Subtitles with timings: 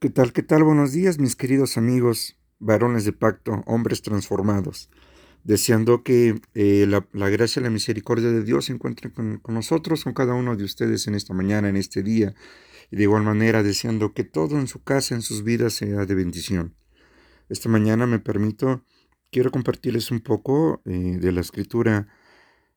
[0.00, 0.32] ¿Qué tal?
[0.32, 0.64] ¿Qué tal?
[0.64, 4.88] Buenos días, mis queridos amigos, varones de pacto, hombres transformados.
[5.44, 10.14] Deseando que eh, la, gracia y la misericordia de Dios se encuentren con, nosotros, con
[10.14, 12.34] cada uno de ustedes en esta mañana, en este día.
[12.90, 16.14] Y de igual manera, deseando que todo en su casa, en sus vidas, sea de
[16.14, 16.74] bendición.
[17.50, 18.82] Esta mañana me permito,
[19.30, 22.08] quiero compartirles un poco eh, de la escritura,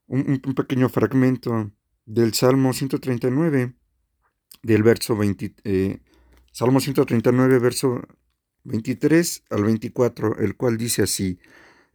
[0.08, 1.72] un, pequeño fragmento
[2.06, 3.76] del Salmo 139,
[4.62, 5.56] del verso 20.
[5.64, 6.02] Eh,
[6.56, 8.00] Salmo 139, verso
[8.66, 11.40] 23 al 24, el cual dice así,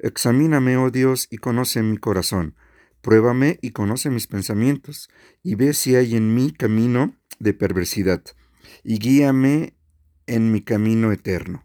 [0.01, 2.57] Examíname, oh Dios, y conoce mi corazón,
[3.01, 5.11] pruébame y conoce mis pensamientos,
[5.45, 8.25] y ve si hay en mí camino de perversidad,
[8.83, 9.77] y guíame
[10.27, 11.65] en mi camino eterno.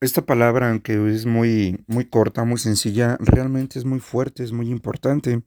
[0.00, 4.70] Esta palabra, aunque es muy, muy corta, muy sencilla, realmente es muy fuerte, es muy
[4.70, 5.42] importante,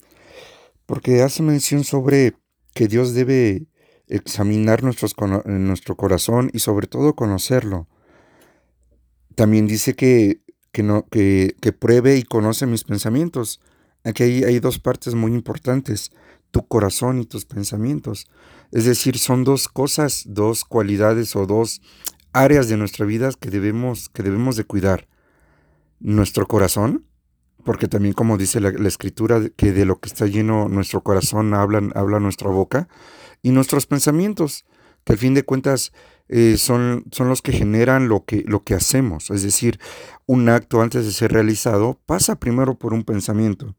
[0.85, 2.33] porque hace mención sobre
[2.73, 3.69] que Dios debe
[4.07, 7.87] examinar nuestro corazón y sobre todo conocerlo.
[9.35, 10.41] También dice que,
[10.71, 13.61] que, no, que, que pruebe y conoce mis pensamientos.
[14.03, 16.11] Aquí hay, hay, dos partes muy importantes,
[16.51, 18.27] tu corazón y tus pensamientos.
[18.71, 21.81] Es decir, son dos cosas, dos cualidades o dos
[22.33, 25.07] áreas de nuestra vida que debemos, que debemos de cuidar.
[25.99, 27.06] Nuestro corazón,
[27.67, 31.81] porque también como dice la, escritura, que de lo que está lleno nuestro corazón habla,
[31.95, 32.87] habla nuestra boca
[33.41, 34.63] y nuestros pensamientos,
[35.03, 35.91] que al fin de cuentas
[36.29, 39.31] eh, son, son los que generan lo que, lo que hacemos.
[39.31, 39.81] Es decir,
[40.25, 43.75] un acto antes de ser realizado pasa primero por un pensamiento.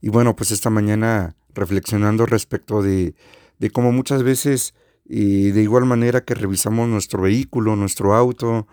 [0.00, 3.14] Y bueno, pues esta mañana reflexionando respecto de,
[3.60, 4.74] de cómo muchas veces,
[5.04, 8.66] de igual manera que revisamos nuestro vehículo, nuestro auto,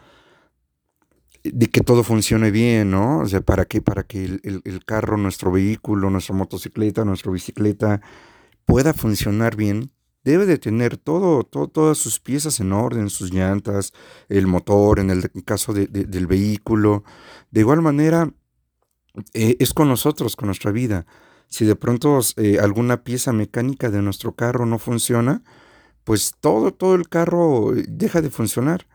[1.44, 3.20] de que todo funcione bien, ¿no?
[3.20, 3.82] O sea, ¿para qué?
[3.82, 8.02] Para que el, el carro, nuestro vehículo, nuestra motocicleta, nuestra bicicleta,
[8.66, 9.92] pueda funcionar bien,
[10.24, 13.94] debe de tener todo, todas sus piezas en orden, sus llantas,
[14.30, 17.04] el motor, en el caso del vehículo.
[17.52, 18.32] De igual manera,
[19.34, 21.06] eh, es con nosotros, con nuestra vida.
[21.48, 25.44] Si de pronto eh, alguna pieza mecánica de nuestro carro no funciona,
[26.04, 28.88] pues todo, todo el carro eh, deja de funcionar.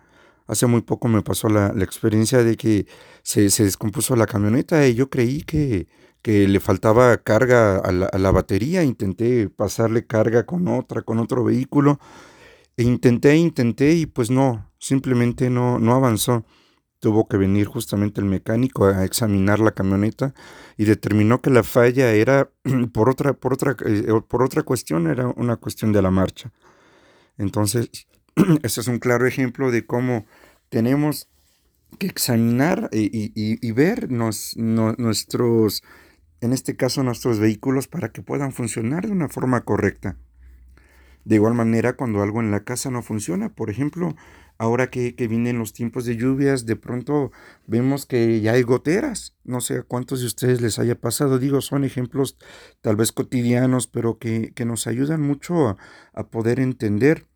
[0.48, 2.86] Hace muy poco me pasó la, experiencia de que
[3.22, 5.88] se, descompuso la camioneta y yo creí que,
[6.22, 12.00] que le faltaba carga a la, batería, intenté pasarle carga con otra, con otro vehículo,
[12.78, 16.47] e intenté, intenté y pues no, simplemente no, no avanzó.
[16.98, 20.34] Tuvo que venir justamente el mecánico a examinar la camioneta
[20.78, 22.50] y determinó que la falla era
[22.94, 26.50] por otra, por otra, eh, por otra cuestión, era una cuestión de la marcha.
[27.36, 27.91] Entonces,
[28.62, 30.26] ese es un claro ejemplo de cómo
[30.69, 31.29] tenemos
[31.99, 35.83] que examinar y, ver nuestros
[36.41, 40.17] en este caso nuestros vehículos, para que puedan funcionar de una forma correcta.
[41.25, 44.15] De igual manera, cuando algo en la casa no funciona, por ejemplo,
[44.57, 47.33] ahora que, vienen los tiempos de lluvias, de pronto
[47.67, 49.37] vemos que ya hay goteras.
[49.45, 51.39] No sé a cuántos de ustedes les haya pasado.
[51.39, 52.39] Digo, son ejemplos
[52.81, 55.77] tal vez cotidianos, pero que, nos ayudan mucho a,
[56.15, 57.27] a poder entender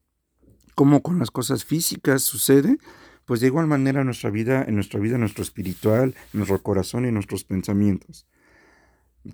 [0.75, 2.79] cómo con las cosas físicas sucede
[3.25, 7.13] pues de igual manera en nuestra vida, en nuestra vida, nuestro espiritual, nuestro corazón y
[7.13, 8.27] nuestros pensamientos.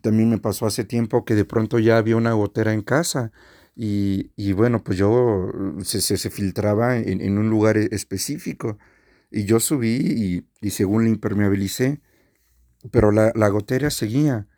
[0.02, 3.32] También me pasó hace tiempo que de pronto ya había una gotera en casa
[3.74, 5.50] y, y bueno, pues yo
[5.82, 8.76] se, se, filtraba en, en, un lugar e, específico
[9.30, 12.00] y yo subí y, y según la impermeabilicé,
[12.90, 14.48] pero la, la, gotera seguía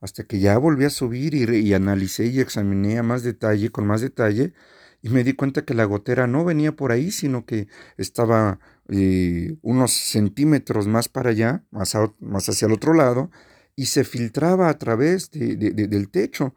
[0.00, 3.86] hasta que ya volví a subir y, y analicé y examiné a más detalle, con
[3.86, 4.52] más detalle,
[5.00, 9.56] y me di cuenta que la gotera no venía por ahí, sino que estaba eh,
[9.62, 13.30] unos centímetros más para allá, más, más hacia el otro lado,
[13.76, 16.54] y se filtraba a través de, del techo.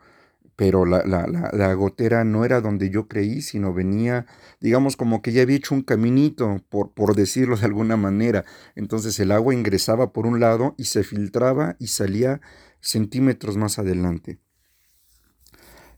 [0.56, 4.28] Pero la, la, la, gotera no era donde yo creí, sino venía,
[4.60, 8.46] digamos, como que ya había hecho un caminito, por, por decirlo de alguna manera.
[8.76, 12.42] Entonces el agua ingresaba por un lado y se filtraba y salía
[12.80, 14.40] centímetros más adelante.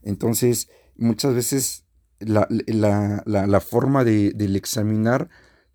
[0.02, 1.83] Entonces, muchas veces
[2.26, 5.28] la, la, la forma de, del examinar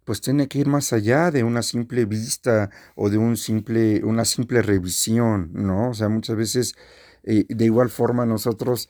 [0.10, 4.26] pues tiene que ir más allá de una simple vista o de un simple, una
[4.26, 5.92] simple revisión, ¿no?
[5.92, 6.76] O sea, muchas veces
[7.22, 8.90] eh, de igual forma nosotros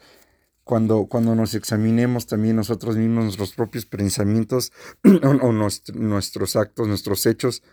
[0.63, 4.71] cuando, cuando nos examinemos también nosotros mismos nuestros propios pensamientos
[5.23, 7.63] o, nuestros actos, nuestros hechos,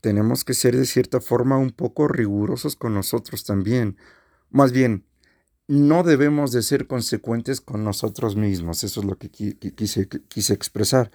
[0.00, 3.96] tenemos que ser de cierta forma un poco rigurosos con nosotros también.
[4.50, 5.04] Más bien,
[5.68, 11.10] no debemos de ser consecuentes con nosotros mismos, eso es lo que quise, quise expresar.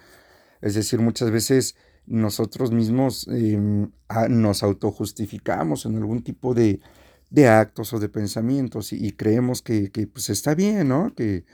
[0.60, 3.90] Es decir, muchas veces nosotros mismos em,
[4.30, 6.80] nos autojustificamos en algún tipo de,
[7.48, 11.12] actos o de pensamientos y, creemos que, pues está bien, ¿no?
[11.14, 11.44] Que,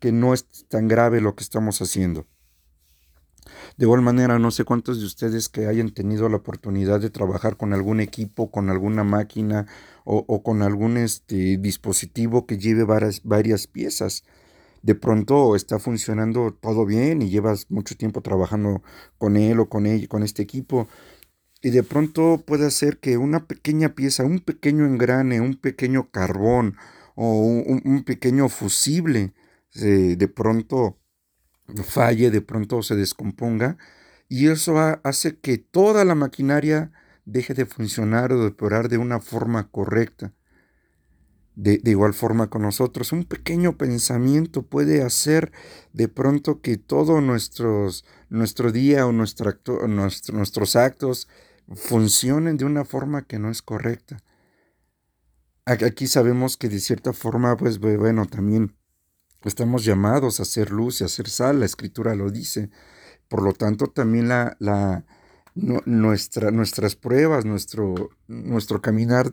[0.00, 2.26] que no es tan grave lo que estamos haciendo.
[3.76, 7.56] De igual manera, no sé cuántos de ustedes que hayan tenido la oportunidad de trabajar
[7.56, 9.66] con algún equipo, con alguna máquina
[10.04, 14.24] o, con algún este, dispositivo que lleve varias, varias piezas.
[14.82, 18.82] De pronto está funcionando todo bien y llevas mucho tiempo trabajando
[19.18, 20.88] con él o con él, con este equipo.
[21.60, 26.76] Y de pronto puede ser que una pequeña pieza, un pequeño engrane, un pequeño carbón
[27.16, 29.34] o un, pequeño fusible,
[29.74, 30.97] de pronto
[31.84, 33.76] falle, de pronto se descomponga,
[34.28, 36.92] y eso hace que toda la maquinaria
[37.24, 40.32] deje de funcionar o de operar de una forma correcta.
[41.54, 45.50] De, igual forma con nosotros, un pequeño pensamiento puede hacer
[45.92, 51.26] de pronto que todo nuestros, nuestro día o nuestro nuestros actos
[51.74, 54.18] funcionen de una forma que no es correcta.
[55.64, 58.74] Aquí sabemos que de cierta forma, pues bueno, también
[59.44, 62.70] Estamos llamados a hacer luz y a hacer sal, la escritura lo dice.
[63.28, 65.04] Por lo tanto, también la, la,
[65.54, 69.30] nuestra, nuestras pruebas, nuestro, nuestro caminar,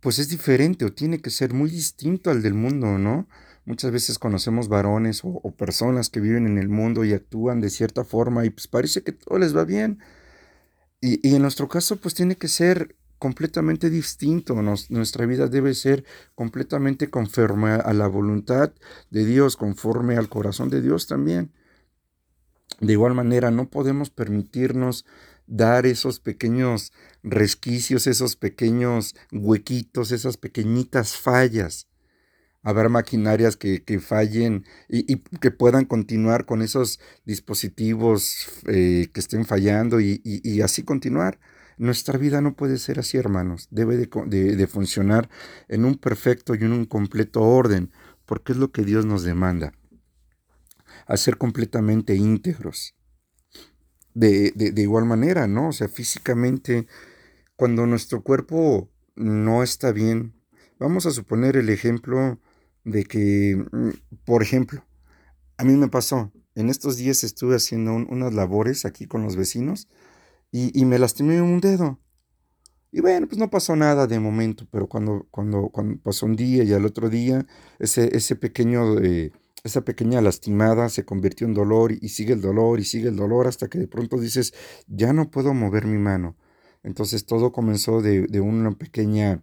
[0.00, 3.28] pues es diferente o tiene que ser muy distinto al del mundo, ¿no?
[3.64, 8.04] Muchas veces conocemos varones o, personas que viven en el mundo y actúan de cierta
[8.04, 10.00] forma y pues parece que todo les va bien.
[11.00, 14.60] Y, y en nuestro caso, pues tiene que ser completamente distinto.
[14.88, 18.72] nuestra vida debe ser completamente conforme a la voluntad
[19.10, 21.52] de Dios, conforme al corazón de Dios también.
[22.80, 25.04] De igual manera, no podemos permitirnos
[25.46, 31.88] dar esos pequeños resquicios, esos pequeños huequitos, esas pequeñitas fallas.
[32.62, 40.00] Haber maquinarias que, fallen y, que puedan continuar con esos dispositivos eh, que estén fallando
[40.00, 41.38] y así continuar.
[41.80, 43.66] Nuestra vida no puede ser así, hermanos.
[43.70, 45.30] Debe de, funcionar
[45.66, 47.90] en un perfecto y en un completo orden,
[48.26, 49.72] porque es lo que Dios nos demanda.
[51.06, 52.94] A ser completamente íntegros.
[54.12, 55.68] De, de, igual manera, ¿no?
[55.68, 56.86] O sea, físicamente,
[57.56, 60.34] cuando nuestro cuerpo no está bien,
[60.78, 62.38] vamos a suponer el ejemplo
[62.84, 63.88] de que, mm,
[64.26, 64.84] por ejemplo,
[65.56, 69.88] a mí me pasó, en estos días estuve haciendo unas labores aquí con los vecinos
[70.52, 72.00] y, me lastimé un dedo.
[72.92, 76.64] Y bueno, pues no pasó nada de momento, pero cuando, cuando, cuando pasó un día
[76.64, 77.46] y al otro día,
[77.78, 79.32] ese, ese pequeño, eh,
[79.62, 83.46] esa pequeña lastimada se convirtió en dolor y, sigue el dolor y sigue el dolor
[83.46, 84.52] hasta que de pronto dices,
[84.88, 86.36] ya no puedo mover mi mano.
[86.82, 89.42] Entonces todo comenzó de, una pequeña,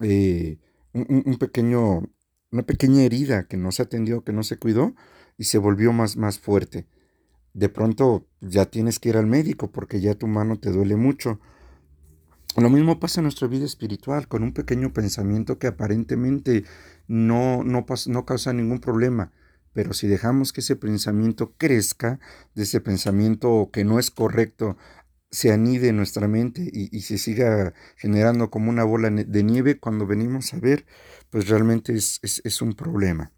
[0.00, 0.58] eh,
[0.92, 2.02] un, pequeño,
[2.50, 4.94] una pequeña herida que no se atendió, que no se cuidó
[5.38, 6.86] y se volvió más, más fuerte
[7.54, 11.40] de pronto ya tienes que ir al médico porque ya tu mano te duele mucho.
[12.56, 16.64] Lo mismo pasa en nuestra vida espiritual, con un pequeño pensamiento que aparentemente
[17.06, 19.32] no, no, no causa ningún problema,
[19.72, 22.18] pero si dejamos que ese pensamiento crezca,
[22.54, 24.76] de ese pensamiento que no es correcto,
[25.30, 30.04] se anide en nuestra mente y, se siga generando como una bola de nieve, cuando
[30.04, 30.86] venimos a ver,
[31.30, 33.32] pues realmente es, es un problema.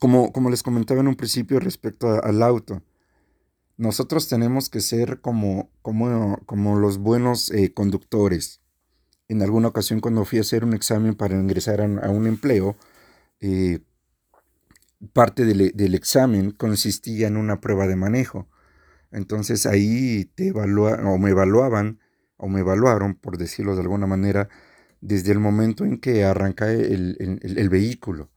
[0.00, 2.82] Como, les comentaba en un principio respecto al auto,
[3.76, 8.62] nosotros tenemos que ser como, como, como los buenos eh, conductores.
[9.28, 12.76] En alguna ocasión cuando fui a hacer un examen para ingresar a, un empleo,
[13.40, 13.80] eh,
[15.12, 18.48] parte del, examen consistía en una prueba de manejo.
[19.12, 22.00] Entonces ahí te evalúan, o me evaluaban,
[22.38, 24.48] o me evaluaron, por decirlo de alguna manera,
[25.02, 28.30] desde el momento en que arranca el vehículo.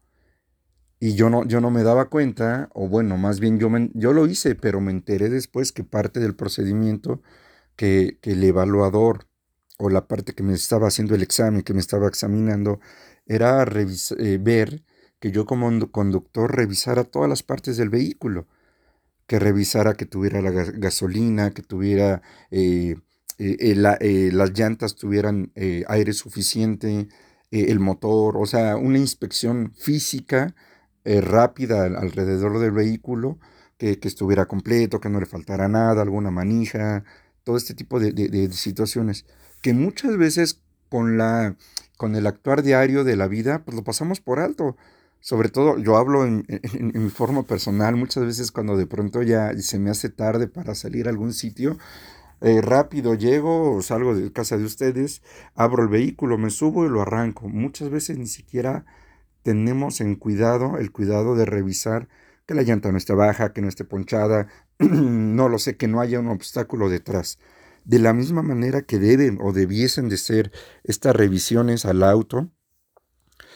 [1.05, 4.25] Y yo no, yo no me daba cuenta, o bueno, más bien yo, yo lo
[4.25, 7.21] hice, pero me enteré después que parte del procedimiento
[7.75, 9.27] que, el evaluador
[9.77, 12.79] o la parte que me estaba haciendo el examen, que me estaba examinando,
[13.25, 13.65] era
[14.17, 14.85] eh, ver
[15.19, 18.47] que yo como conductor revisara todas las partes del vehículo,
[19.27, 22.95] que revisara que tuviera la gasolina, que tuviera eh,
[23.39, 27.09] eh, las llantas tuvieran aire suficiente,
[27.51, 30.55] el motor, o sea, una inspección física
[31.05, 33.37] eh, rápida alrededor del vehículo,
[33.77, 37.03] que, estuviera completo, que no le faltara nada, alguna manija,
[37.43, 39.25] todo este tipo de, situaciones,
[39.61, 41.55] que muchas veces con, la,
[41.97, 44.77] con el actuar diario de la vida, pues lo pasamos por alto.
[45.19, 46.45] Sobre todo, yo hablo en,
[46.93, 51.07] mi forma personal, muchas veces cuando de pronto ya se me hace tarde para salir
[51.07, 51.77] a algún sitio,
[52.41, 55.21] eh, rápido llego, salgo de casa de ustedes,
[55.55, 57.47] abro el vehículo, me subo y lo arranco.
[57.47, 58.85] Muchas veces ni siquiera
[59.43, 62.07] tenemos en cuidado el cuidado de revisar
[62.45, 64.47] que la llanta no esté baja, que no esté ponchada,
[64.79, 67.39] no lo sé, que no haya un obstáculo detrás.
[67.85, 70.51] De la misma manera que deben o debiesen de ser
[70.83, 72.49] estas revisiones al auto,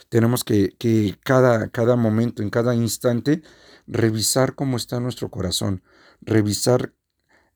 [0.08, 0.74] tenemos que,
[1.22, 3.42] cada, cada momento, en cada instante,
[3.86, 5.82] revisar cómo está nuestro corazón,
[6.20, 6.94] revisar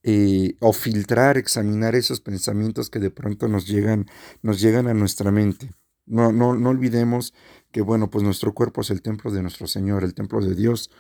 [0.03, 4.07] eh, o filtrar, examinar esos pensamientos que de pronto nos llegan,
[4.43, 5.71] nos llegan a nuestra mente.
[6.07, 7.35] No, no, no olvidemos
[7.71, 10.91] que, bueno, pues nuestro cuerpo es el templo de nuestro Señor, el templo de Dios.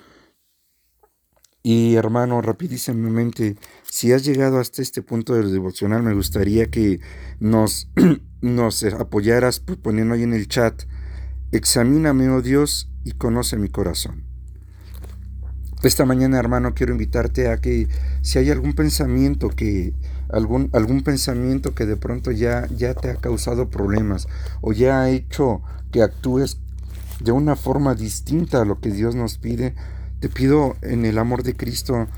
[1.62, 7.00] Y hermano, rapidísimamente, si has llegado hasta este punto del devocional, me gustaría que
[7.38, 7.88] nos,
[8.40, 10.82] nos apoyaras poniendo ahí en el chat,
[11.52, 14.24] examíname, oh Dios, y conoce mi corazón.
[15.84, 17.88] Esta mañana, hermano, quiero invitarte a que
[18.22, 19.94] si hay algún pensamiento que
[20.32, 24.26] algún, algún pensamiento que de pronto ya, ya te ha causado problemas
[24.60, 26.58] o ya ha hecho que actúes
[27.20, 29.74] de una forma distinta a lo que Dios nos pide,
[30.20, 32.08] te pido en el amor de Cristo,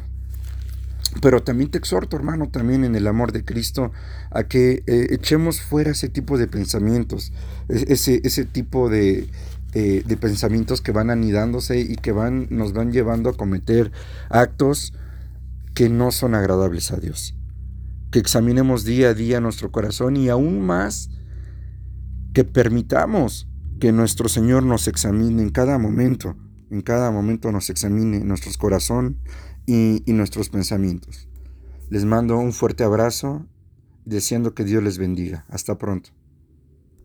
[1.20, 3.92] pero también te exhorto, hermano, también en el amor de Cristo,
[4.30, 7.32] a que eh, echemos fuera ese tipo de pensamientos,
[7.68, 9.28] ese, ese tipo de,
[9.72, 13.90] de pensamientos que van anidándose y que van, nos van llevando a cometer
[14.30, 14.94] actos
[15.74, 17.34] que no son agradables a Dios.
[18.14, 21.10] Que examinemos día a día nuestro corazón y aún más
[22.32, 23.48] que permitamos
[23.80, 26.36] que nuestro Señor nos examine en cada momento,
[26.70, 29.18] en cada momento nos examine nuestro corazón
[29.66, 31.28] y, y nuestros pensamientos.
[31.90, 33.48] Les mando un fuerte abrazo,
[34.04, 35.44] deseando que Dios les bendiga.
[35.48, 36.10] Hasta pronto.